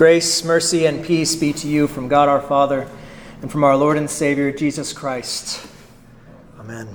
[0.00, 2.88] Grace, mercy, and peace be to you from God our Father
[3.42, 5.68] and from our Lord and Savior, Jesus Christ.
[6.58, 6.88] Amen.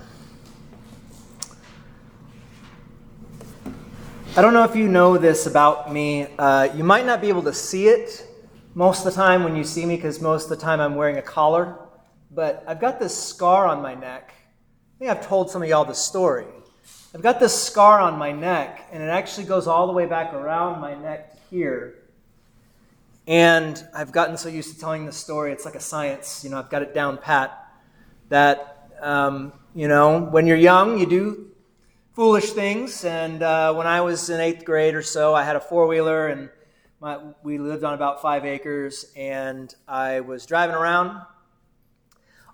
[4.36, 6.26] I don't know if you know this about me.
[6.39, 8.28] Uh, you might not be able to see it
[8.74, 11.17] most of the time when you see me because most of the time I'm wearing
[11.17, 11.78] a collar.
[12.31, 14.33] But I've got this scar on my neck.
[14.33, 16.48] I think I've told some of y'all the story.
[17.13, 20.34] I've got this scar on my neck, and it actually goes all the way back
[20.34, 22.02] around my neck to here.
[23.27, 26.43] And I've gotten so used to telling the story, it's like a science.
[26.43, 27.57] You know, I've got it down pat.
[28.29, 31.52] That, um, you know, when you're young, you do
[32.13, 33.03] foolish things.
[33.03, 36.27] And uh, when I was in eighth grade or so, I had a four wheeler,
[36.27, 36.52] and
[37.02, 39.11] my, we lived on about five acres.
[39.16, 41.19] And I was driving around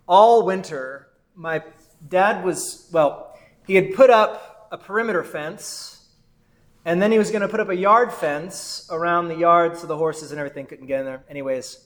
[0.08, 1.10] all winter.
[1.36, 1.64] My
[2.08, 5.91] dad was, well, he had put up a perimeter fence
[6.86, 9.86] and then he was going to put up a yard fence around the yard so
[9.88, 11.24] the horses and everything couldn't get in there.
[11.30, 11.86] Anyways,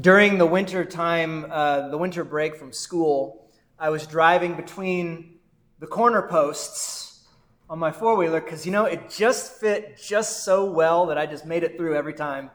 [0.00, 5.38] during the winter time, uh, the winter break from school, I was driving between
[5.80, 7.26] the corner posts
[7.68, 11.26] on my four wheeler because, you know, it just fit just so well that I
[11.26, 12.50] just made it through every time.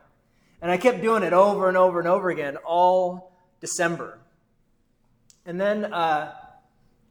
[0.62, 4.20] And I kept doing it over and over and over again all December.
[5.46, 6.34] And then uh,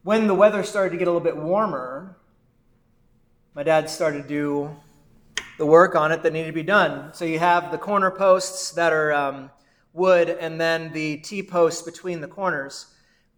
[0.03, 2.17] when the weather started to get a little bit warmer,
[3.55, 4.75] my dad started to do
[5.57, 7.13] the work on it that needed to be done.
[7.13, 9.49] So you have the corner posts that are um,
[9.93, 12.87] wood and then the T posts between the corners.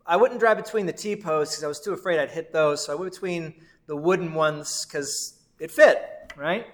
[0.07, 2.83] I wouldn't drive between the T posts because I was too afraid I'd hit those.
[2.83, 3.53] So I went between
[3.85, 6.01] the wooden ones because it fit,
[6.35, 6.65] right?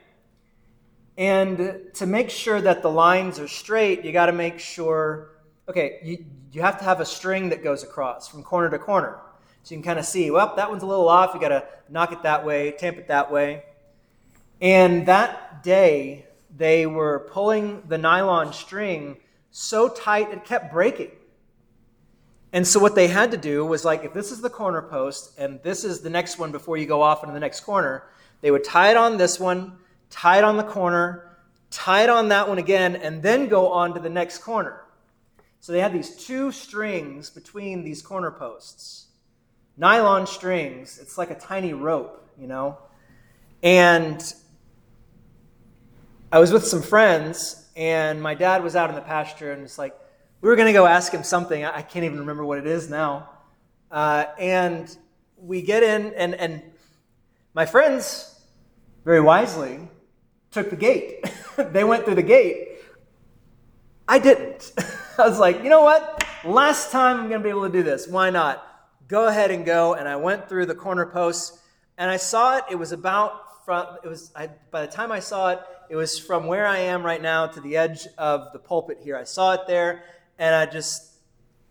[1.18, 5.32] And to make sure that the lines are straight, you got to make sure,
[5.68, 9.20] okay, you, you have to have a string that goes across from corner to corner.
[9.64, 11.34] So you can kind of see, well, that one's a little off.
[11.34, 13.64] You got to knock it that way, tamp it that way.
[14.60, 16.26] And that day,
[16.56, 19.18] they were pulling the nylon string
[19.52, 21.12] so tight it kept breaking.
[22.52, 25.38] And so what they had to do was like, if this is the corner post
[25.40, 28.04] and this is the next one before you go off into the next corner,
[28.42, 29.78] they would tie it on this one,
[30.10, 31.38] tie it on the corner,
[31.72, 34.84] tie it on that one again, and then go on to the next corner.
[35.62, 39.08] So they had these two strings between these corner posts
[39.78, 41.00] nylon strings.
[41.00, 42.78] It's like a tiny rope, you know?
[43.62, 44.22] And
[46.32, 49.78] I was with some friends, and my dad was out in the pasture, and it's
[49.78, 49.96] like,
[50.42, 51.64] we were going to go ask him something.
[51.64, 53.30] I can't even remember what it is now.
[53.90, 54.96] Uh, and
[55.38, 56.62] we get in, and, and
[57.54, 58.42] my friends,
[59.06, 59.80] very wisely,
[60.52, 61.24] took the gate.
[61.58, 62.70] they went through the gate.
[64.08, 64.74] I didn't.
[65.18, 66.26] I was like, you know what?
[66.44, 68.08] Last time I'm going to be able to do this.
[68.08, 68.73] Why not?
[69.08, 69.94] Go ahead and go.
[69.94, 71.60] And I went through the corner posts
[71.98, 72.66] and I saw it.
[72.72, 75.60] It was about from, it was, I, by the time I saw it,
[75.90, 79.16] it was from where I am right now to the edge of the pulpit here.
[79.16, 80.04] I saw it there
[80.38, 81.14] and I just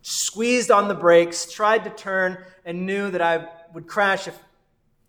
[0.02, 4.38] squeezed on the brakes, tried to turn, and knew that I would crash if,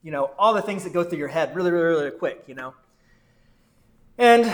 [0.02, 2.56] you know, all the things that go through your head really, really, really quick, you
[2.56, 2.74] know.
[4.18, 4.54] And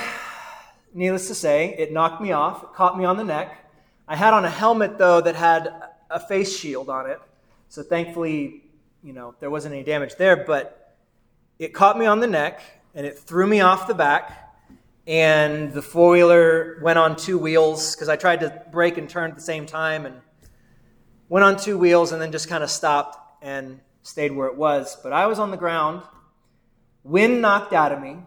[0.94, 3.56] needless to say, it knocked me off, it caught me on the neck.
[4.08, 5.72] I had on a helmet, though, that had
[6.10, 7.20] a face shield on it.
[7.70, 8.64] So thankfully,
[9.04, 10.98] you know, there wasn't any damage there, but
[11.60, 12.62] it caught me on the neck
[12.96, 14.56] and it threw me off the back.
[15.06, 19.30] And the four wheeler went on two wheels because I tried to brake and turn
[19.30, 20.20] at the same time and
[21.30, 24.98] went on two wheels and then just kind of stopped and stayed where it was.
[25.02, 26.02] But I was on the ground,
[27.04, 28.18] wind knocked out of me,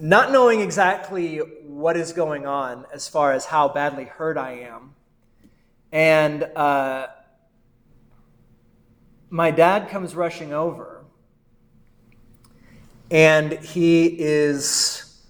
[0.00, 4.94] not knowing exactly what is going on as far as how badly hurt I am.
[5.92, 7.08] And uh,
[9.30, 11.04] my dad comes rushing over,
[13.10, 15.22] and he is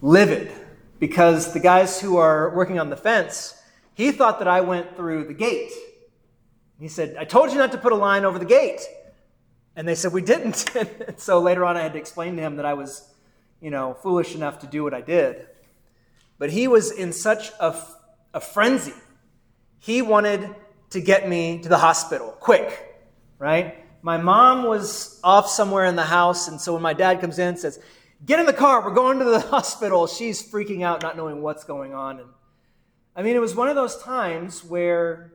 [0.00, 0.50] livid
[0.98, 3.54] because the guys who are working on the fence,
[3.94, 5.72] he thought that I went through the gate.
[6.78, 8.80] He said, I told you not to put a line over the gate.
[9.76, 10.70] And they said, We didn't.
[11.16, 13.08] so later on, I had to explain to him that I was,
[13.60, 15.46] you know, foolish enough to do what I did.
[16.38, 17.76] But he was in such a,
[18.34, 18.94] a frenzy.
[19.78, 20.54] He wanted
[20.90, 22.91] to get me to the hospital quick
[23.42, 23.84] right?
[24.02, 27.48] My mom was off somewhere in the house, and so when my dad comes in
[27.48, 27.80] and says,
[28.24, 31.64] Get in the car, we're going to the hospital, she's freaking out, not knowing what's
[31.64, 32.20] going on.
[32.20, 32.28] And
[33.16, 35.32] I mean, it was one of those times where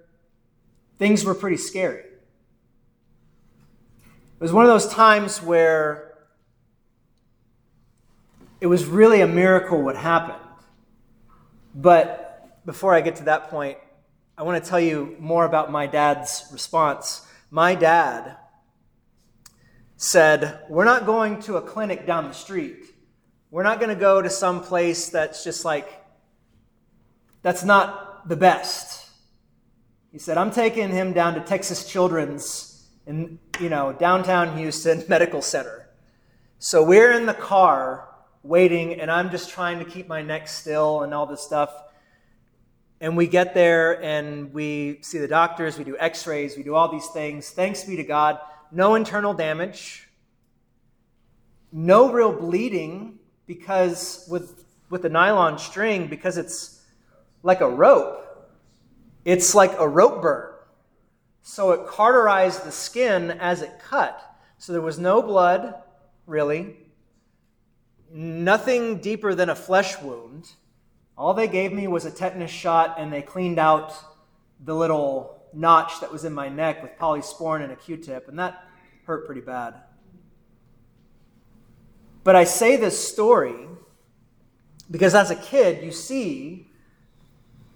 [0.98, 2.00] things were pretty scary.
[2.00, 2.14] It
[4.40, 6.14] was one of those times where
[8.62, 10.40] it was really a miracle what happened.
[11.76, 13.78] But before I get to that point,
[14.38, 18.38] I want to tell you more about my dad's response my dad
[19.96, 22.86] said, We're not going to a clinic down the street.
[23.50, 25.88] We're not going to go to some place that's just like,
[27.42, 29.10] that's not the best.
[30.12, 35.42] He said, I'm taking him down to Texas Children's in, you know, downtown Houston Medical
[35.42, 35.90] Center.
[36.60, 38.10] So we're in the car
[38.44, 41.72] waiting, and I'm just trying to keep my neck still and all this stuff.
[43.00, 46.74] And we get there and we see the doctors, we do x rays, we do
[46.74, 47.50] all these things.
[47.52, 48.40] Thanks be to God,
[48.72, 50.10] no internal damage,
[51.72, 56.82] no real bleeding because with, with the nylon string, because it's
[57.44, 58.24] like a rope,
[59.26, 60.54] it's like a rope burn.
[61.44, 64.22] So it cauterized the skin as it cut.
[64.58, 65.76] So there was no blood,
[66.26, 66.76] really,
[68.12, 70.50] nothing deeper than a flesh wound.
[71.18, 73.94] All they gave me was a tetanus shot, and they cleaned out
[74.64, 78.38] the little notch that was in my neck with polysporin and a Q tip, and
[78.38, 78.64] that
[79.06, 79.76] hurt pretty bad.
[82.24, 83.68] But I say this story
[84.90, 86.72] because as a kid, you see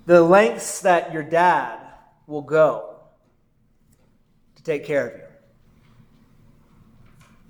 [0.06, 1.80] the lengths that your dad
[2.28, 3.00] will go
[4.56, 5.26] to take care of you.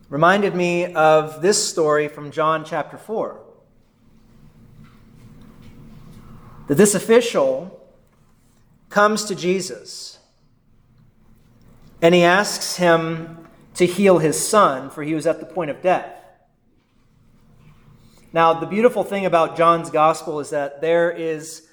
[0.10, 3.41] Reminded me of this story from John chapter 4.
[6.68, 7.80] That this official
[8.90, 10.20] comes to Jesus
[12.02, 15.82] and he asks him to heal his son, for he was at the point of
[15.82, 16.18] death.
[18.34, 21.68] Now, the beautiful thing about John's gospel is that there is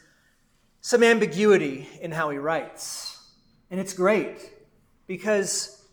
[0.80, 3.16] some ambiguity in how he writes.
[3.70, 4.52] And it's great
[5.06, 5.86] because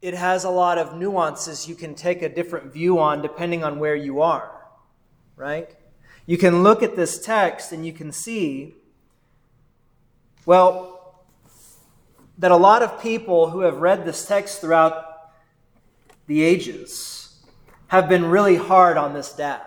[0.00, 3.78] it has a lot of nuances you can take a different view on depending on
[3.78, 4.50] where you are,
[5.36, 5.70] right?
[6.26, 8.74] You can look at this text and you can see,
[10.46, 11.22] well,
[12.38, 15.04] that a lot of people who have read this text throughout
[16.26, 17.40] the ages
[17.88, 19.66] have been really hard on this dad.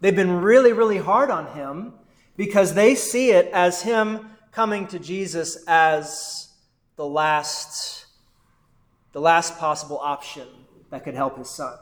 [0.00, 1.94] They've been really, really hard on him
[2.36, 6.48] because they see it as him coming to Jesus as
[6.96, 8.06] the last,
[9.12, 10.48] the last possible option
[10.90, 11.76] that could help his son.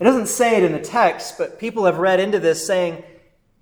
[0.00, 3.04] It doesn't say it in the text, but people have read into this saying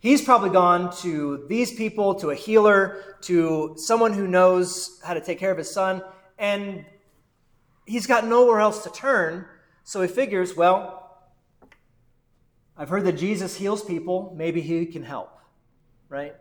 [0.00, 5.20] he's probably gone to these people, to a healer, to someone who knows how to
[5.20, 6.02] take care of his son,
[6.38, 6.84] and
[7.84, 9.44] he's got nowhere else to turn.
[9.84, 11.18] So he figures, well,
[12.76, 14.32] I've heard that Jesus heals people.
[14.36, 15.36] Maybe he can help,
[16.08, 16.34] right?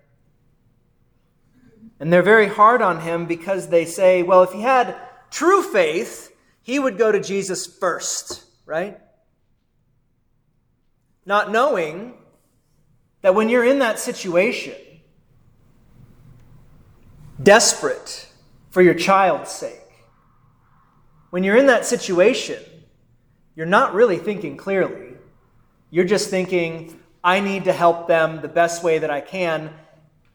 [2.00, 4.96] And they're very hard on him because they say, well, if he had
[5.32, 9.00] true faith, he would go to Jesus first, right?
[11.26, 12.14] Not knowing
[13.22, 14.76] that when you're in that situation,
[17.42, 18.28] desperate
[18.72, 19.76] for your child's sake,
[21.30, 22.62] when you're in that situation,
[23.56, 25.14] you're not really thinking clearly.
[25.92, 29.72] You're just thinking, I need to help them the best way that I can.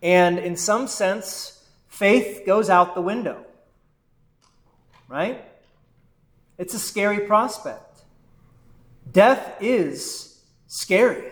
[0.03, 3.45] And in some sense, faith goes out the window.
[5.09, 5.45] Right?
[6.59, 8.01] It's a scary prospect.
[9.11, 10.34] Death is
[10.75, 11.31] scary.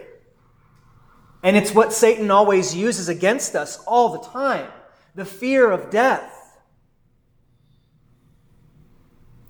[1.43, 4.71] And it's what Satan always uses against us all the time
[5.15, 6.59] the fear of death.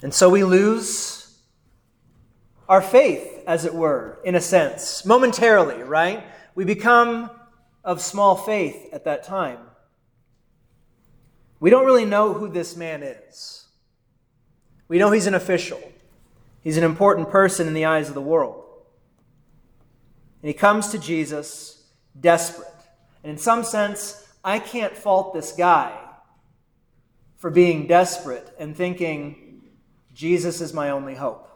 [0.01, 1.39] And so we lose
[2.69, 6.25] our faith, as it were, in a sense, momentarily, right?
[6.57, 7.31] We become
[7.85, 9.59] of small faith at that time.
[11.61, 13.69] We don't really know who this man is.
[14.89, 15.81] We know he's an official,
[16.63, 18.62] he's an important person in the eyes of the world.
[20.43, 21.85] And he comes to Jesus
[22.21, 22.69] desperate.
[23.23, 25.97] And in some sense, I can't fault this guy
[27.37, 29.63] for being desperate and thinking,
[30.13, 31.49] Jesus is my only hope.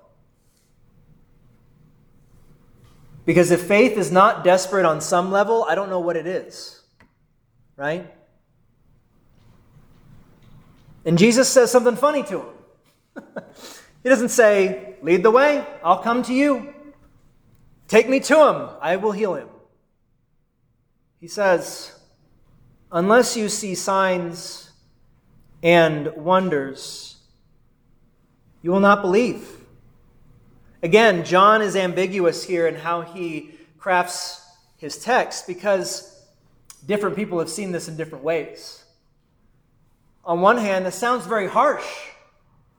[3.25, 6.81] Because if faith is not desperate on some level, I don't know what it is.
[7.77, 8.13] Right?
[11.05, 13.25] And Jesus says something funny to him.
[14.03, 16.73] he doesn't say, Lead the way, I'll come to you.
[17.89, 19.49] Take me to him, I will heal him.
[21.21, 21.93] He says,
[22.91, 24.71] Unless you see signs
[25.63, 27.17] and wonders,
[28.63, 29.49] you will not believe.
[30.83, 34.45] Again, John is ambiguous here in how he crafts
[34.77, 36.25] his text because
[36.87, 38.85] different people have seen this in different ways.
[40.25, 41.87] On one hand, this sounds very harsh.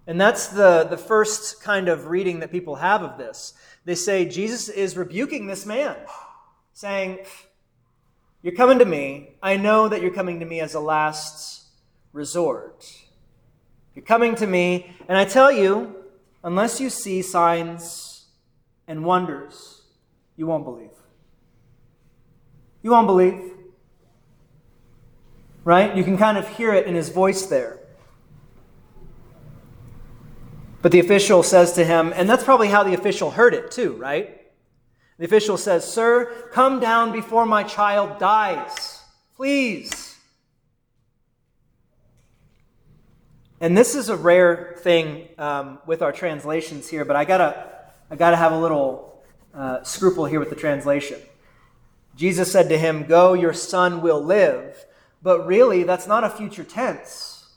[0.07, 3.53] And that's the, the first kind of reading that people have of this.
[3.83, 5.97] They say Jesus is rebuking this man,
[6.73, 7.19] saying,
[8.41, 9.35] You're coming to me.
[9.43, 11.65] I know that you're coming to me as a last
[12.13, 12.89] resort.
[13.95, 15.95] You're coming to me, and I tell you,
[16.41, 18.27] unless you see signs
[18.87, 19.81] and wonders,
[20.37, 20.91] you won't believe.
[22.81, 23.51] You won't believe.
[25.65, 25.97] Right?
[25.97, 27.79] You can kind of hear it in his voice there.
[30.87, 33.91] But the official says to him, and that's probably how the official heard it too,
[33.95, 34.41] right?
[35.17, 39.01] The official says, Sir, come down before my child dies.
[39.35, 40.15] Please.
[43.59, 47.69] And this is a rare thing um, with our translations here, but I gotta,
[48.09, 49.21] I gotta have a little
[49.53, 51.19] uh, scruple here with the translation.
[52.15, 54.85] Jesus said to him, Go, your son will live.
[55.21, 57.49] But really, that's not a future tense,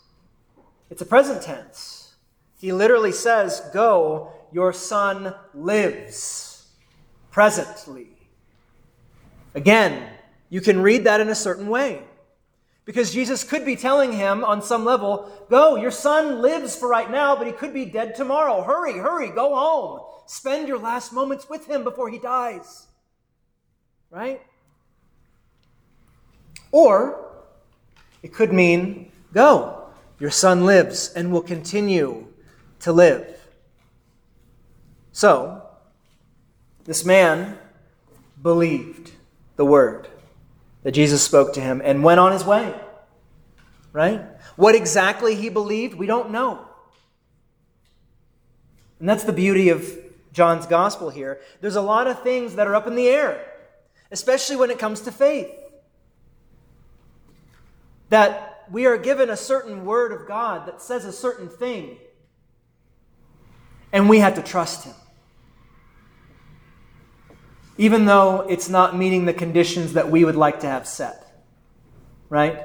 [0.90, 1.99] it's a present tense.
[2.60, 6.68] He literally says, Go, your son lives
[7.30, 8.08] presently.
[9.54, 10.06] Again,
[10.50, 12.02] you can read that in a certain way.
[12.84, 17.10] Because Jesus could be telling him on some level, Go, your son lives for right
[17.10, 18.62] now, but he could be dead tomorrow.
[18.62, 20.00] Hurry, hurry, go home.
[20.26, 22.88] Spend your last moments with him before he dies.
[24.10, 24.42] Right?
[26.72, 27.26] Or
[28.22, 29.86] it could mean, Go,
[30.18, 32.26] your son lives and will continue
[32.80, 33.26] to live.
[35.12, 35.62] So,
[36.84, 37.58] this man
[38.42, 39.12] believed
[39.56, 40.08] the word
[40.82, 42.74] that Jesus spoke to him and went on his way.
[43.92, 44.22] Right?
[44.56, 46.66] What exactly he believed, we don't know.
[48.98, 49.86] And that's the beauty of
[50.32, 51.40] John's gospel here.
[51.60, 53.44] There's a lot of things that are up in the air,
[54.10, 55.50] especially when it comes to faith.
[58.10, 61.96] That we are given a certain word of God that says a certain thing,
[63.92, 64.94] and we have to trust Him
[67.80, 71.32] even though it's not meeting the conditions that we would like to have set.
[72.28, 72.62] Right?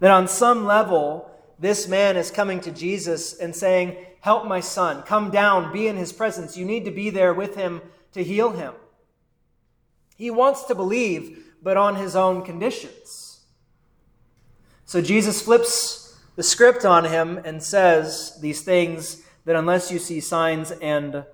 [0.00, 1.30] That on some level,
[1.60, 5.96] this man is coming to Jesus and saying, Help my son, come down, be in
[5.96, 6.56] his presence.
[6.56, 7.80] You need to be there with him
[8.10, 8.74] to heal him.
[10.16, 13.44] He wants to believe, but on his own conditions.
[14.84, 20.20] So Jesus flips the script on him and says these things that unless you see
[20.20, 21.24] signs and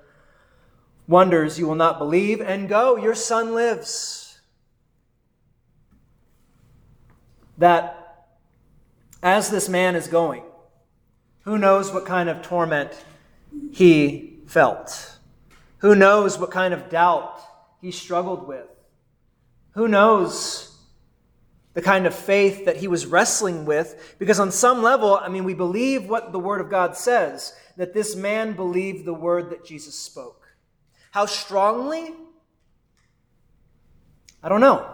[1.08, 4.38] wonders you will not believe, and go, your son lives.
[7.58, 8.28] That
[9.20, 10.44] as this man is going,
[11.42, 12.92] who knows what kind of torment
[13.72, 15.18] he felt?
[15.78, 17.40] Who knows what kind of doubt
[17.80, 18.68] he struggled with?
[19.72, 20.73] Who knows
[21.74, 24.16] the kind of faith that he was wrestling with?
[24.18, 27.92] Because on some level, I mean, we believe what the Word of God says, that
[27.94, 30.46] this man believed the word that Jesus spoke.
[31.10, 32.14] How strongly?
[34.42, 34.86] I don't know.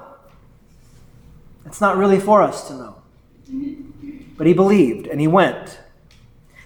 [1.66, 3.02] It's not really for us to know.
[4.37, 5.78] But he believed, and he went.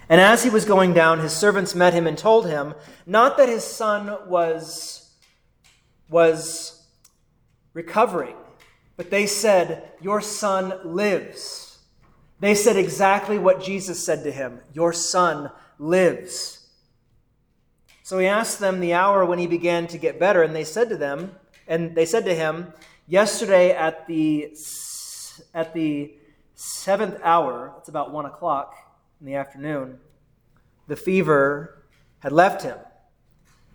[0.07, 3.49] And as he was going down, his servants met him and told him, not that
[3.49, 5.11] his son was,
[6.09, 6.85] was
[7.73, 8.35] recovering,
[8.97, 11.79] but they said, Your son lives.
[12.39, 16.67] They said exactly what Jesus said to him Your son lives.
[18.03, 20.89] So he asked them the hour when he began to get better, and they said
[20.89, 21.35] to them,
[21.67, 22.71] and they said to him,
[23.07, 24.55] Yesterday at the
[25.53, 26.13] at the
[26.53, 28.75] seventh hour, it's about one o'clock
[29.19, 29.99] in the afternoon,
[30.87, 31.83] the fever
[32.19, 32.77] had left him.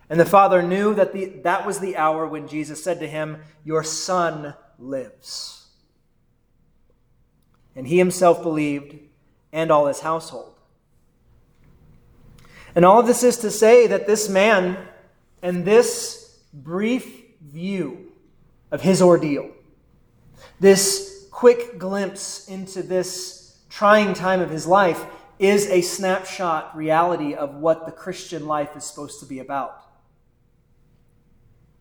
[0.09, 3.39] And the father knew that the, that was the hour when Jesus said to him,
[3.65, 5.69] Your son lives.
[7.77, 8.97] And he himself believed,
[9.53, 10.55] and all his household.
[12.75, 14.77] And all this is to say that this man
[15.43, 18.13] and this brief view
[18.71, 19.51] of his ordeal,
[20.61, 25.05] this quick glimpse into this trying time of his life,
[25.39, 29.90] is a snapshot reality of what the Christian life is supposed to be about.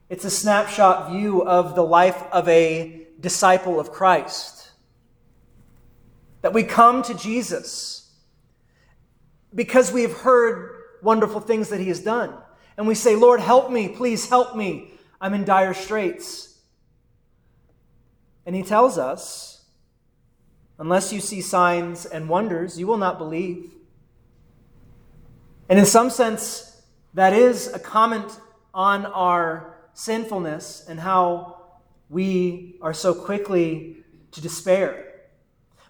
[0.10, 4.72] It's a snapshot view of the life of a disciple of Christ.
[6.42, 8.12] That we come to Jesus
[9.54, 12.34] because we have heard wonderful things that He has done.
[12.76, 14.94] And we say, Lord, help me, please help me.
[15.22, 16.58] I'm in dire straits.
[18.48, 19.66] And He tells us,
[20.80, 23.70] unless you see signs and wonders, you will not believe.
[25.68, 26.82] And in some sense,
[27.14, 28.40] that is a comment
[28.74, 31.58] on our sinfulness and how
[32.10, 33.98] we are so quickly
[34.32, 35.06] to despair.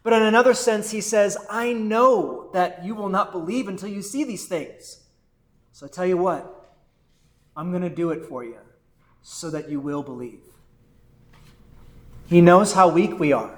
[0.01, 4.01] But in another sense, he says, I know that you will not believe until you
[4.01, 5.03] see these things.
[5.73, 6.73] So I tell you what,
[7.55, 8.57] I'm going to do it for you
[9.21, 10.41] so that you will believe.
[12.27, 13.57] He knows how weak we are.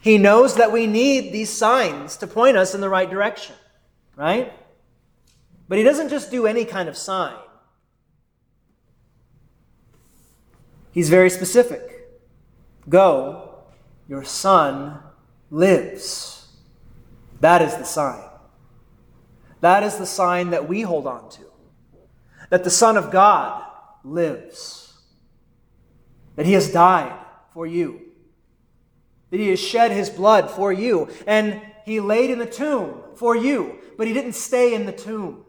[0.00, 3.54] He knows that we need these signs to point us in the right direction,
[4.16, 4.52] right?
[5.68, 7.36] But he doesn't just do any kind of sign.
[10.92, 12.08] He's very specific.
[12.88, 13.56] Go,
[14.08, 15.00] your son
[15.50, 16.46] lives.
[17.40, 18.22] That is the sign.
[19.60, 21.42] That is the sign that we hold on to.
[22.50, 23.64] That the Son of God
[24.04, 24.92] lives.
[26.36, 27.18] That he has died
[27.54, 28.00] for you.
[29.30, 31.08] That he has shed his blood for you.
[31.26, 33.78] And he laid in the tomb for you.
[33.96, 35.44] But he didn't stay in the tomb.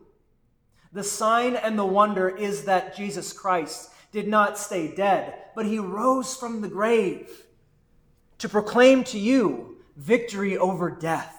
[0.93, 5.77] The sign and the wonder is that Jesus Christ did not stay dead, but he
[5.77, 7.29] rose from the grave
[8.37, 11.35] to proclaim to you victory over death.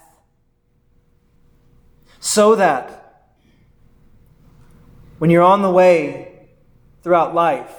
[2.21, 3.31] So that
[5.19, 6.49] when you're on the way
[7.03, 7.75] throughout life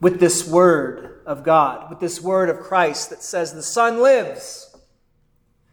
[0.00, 4.74] with this word of God, with this word of Christ that says the Son lives,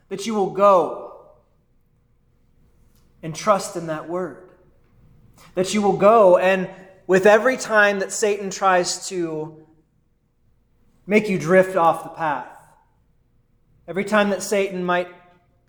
[0.09, 1.29] that you will go
[3.23, 4.47] and trust in that word
[5.57, 6.69] that you will go and
[7.07, 9.65] with every time that Satan tries to
[11.07, 12.61] make you drift off the path,
[13.87, 15.07] every time that Satan might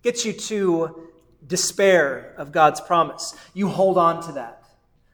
[0.03, 1.07] get you to
[1.47, 4.63] despair of God's promise, you hold on to that.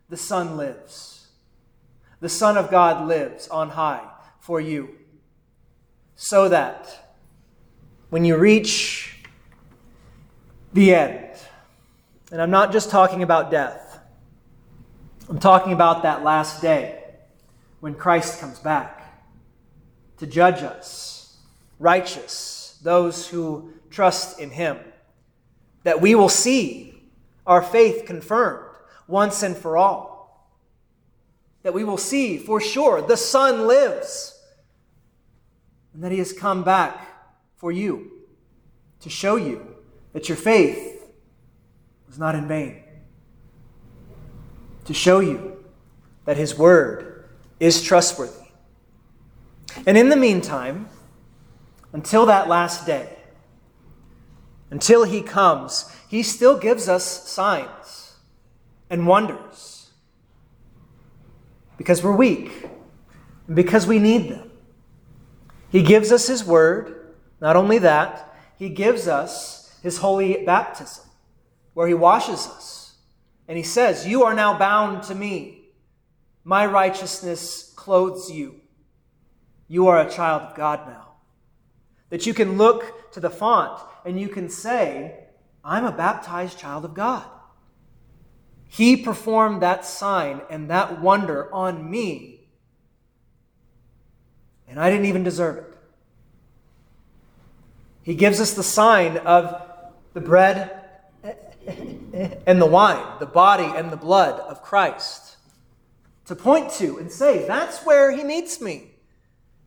[0.09, 1.27] The Son lives.
[2.19, 4.07] The Son of God lives on high
[4.39, 4.95] for you.
[6.15, 7.17] So that
[8.09, 9.25] when you reach
[10.73, 11.37] the end,
[12.31, 13.84] and I'm not just talking about death,
[15.27, 17.03] I'm talking about that last day
[17.79, 19.01] when Christ comes back
[20.17, 21.37] to judge us,
[21.79, 24.77] righteous, those who trust in him,
[25.83, 27.01] that we will see
[27.47, 28.69] our faith confirmed
[29.07, 30.47] once and for all.
[31.63, 34.39] That we will see for sure the Son lives
[35.95, 37.07] and that he has come back
[37.55, 38.11] for you
[38.99, 39.75] to show you
[40.13, 41.01] that your faith
[42.07, 42.84] was not in vain
[44.85, 45.63] to show you
[46.25, 47.25] that His Word
[47.59, 48.47] is trustworthy.
[49.85, 50.87] And in the meantime,
[51.93, 53.17] until that last day,
[54.69, 58.15] until He comes, He still gives us signs
[58.89, 59.89] and wonders
[61.77, 62.51] because we're weak
[63.47, 64.51] and because we need them.
[65.69, 67.13] He gives us His Word.
[67.41, 71.05] Not only that, He gives us His holy baptism,
[71.73, 72.84] where He washes us
[73.47, 75.69] and he says, You are now bound to me.
[76.43, 78.61] My righteousness clothes you.
[79.67, 81.13] You are a child of God now.
[82.09, 85.25] That you can look to the font and you can say,
[85.63, 87.25] I'm a baptized child of God.
[88.67, 92.49] He performed that sign and that wonder on me,
[94.67, 95.77] and I didn't even deserve it.
[98.03, 99.61] He gives us the sign of
[100.13, 100.81] the bread
[102.45, 105.35] and the wine, the body and the blood of Christ,
[106.25, 108.91] to point to and say, that's where he meets me.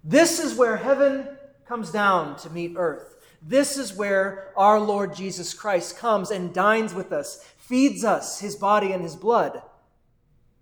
[0.03, 1.29] This is where heaven
[1.67, 3.17] comes down to meet earth.
[3.43, 8.57] This is where our Lord Jesus Christ comes and dines with us, feeds us his
[8.57, 9.63] body and his blood,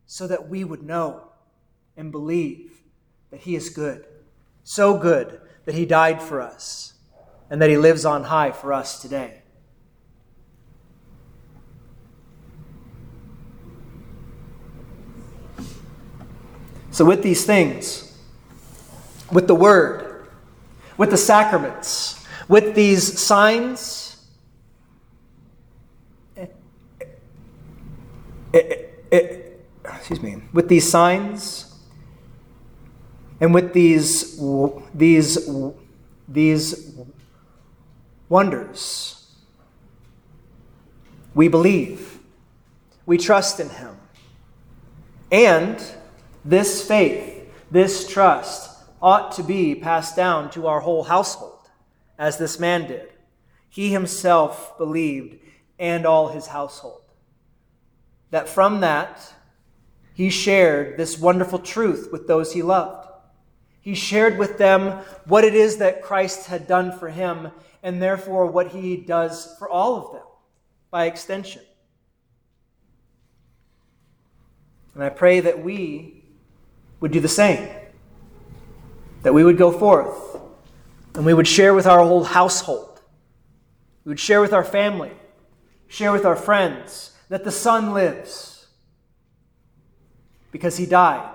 [0.06, 1.28] so that we would know
[1.96, 2.82] and believe
[3.30, 4.04] that he is good.
[4.64, 6.94] So good that he died for us
[7.48, 9.42] and that he lives on high for us today.
[16.96, 18.16] So, with these things,
[19.30, 20.28] with the word,
[20.96, 24.26] with the sacraments, with these signs,
[26.34, 26.56] it,
[28.54, 31.78] it, it, excuse me, with these signs,
[33.42, 34.40] and with these
[34.94, 35.50] these
[36.26, 36.94] these
[38.30, 39.34] wonders,
[41.34, 42.20] we believe,
[43.04, 43.98] we trust in Him,
[45.30, 45.78] and
[46.46, 51.68] this faith, this trust, ought to be passed down to our whole household,
[52.18, 53.08] as this man did.
[53.68, 55.38] He himself believed,
[55.78, 57.02] and all his household.
[58.30, 59.34] That from that,
[60.14, 63.08] he shared this wonderful truth with those he loved.
[63.82, 67.50] He shared with them what it is that Christ had done for him,
[67.82, 70.22] and therefore what he does for all of them
[70.90, 71.62] by extension.
[74.94, 76.15] And I pray that we
[77.00, 77.68] would do the same.
[79.22, 80.40] That we would go forth
[81.14, 83.00] and we would share with our whole household.
[84.04, 85.12] We would share with our family,
[85.88, 88.66] share with our friends that the Son lives
[90.52, 91.34] because he died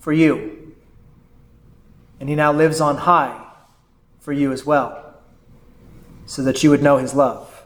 [0.00, 0.74] for you.
[2.20, 3.44] And he now lives on high
[4.18, 5.14] for you as well,
[6.26, 7.64] so that you would know his love.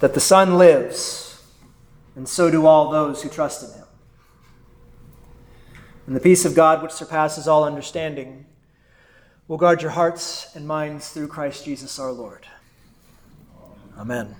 [0.00, 1.42] That the Son lives,
[2.16, 3.81] and so do all those who trust in him.
[6.06, 8.46] And the peace of God, which surpasses all understanding,
[9.48, 12.46] will guard your hearts and minds through Christ Jesus our Lord.
[13.98, 14.34] Amen.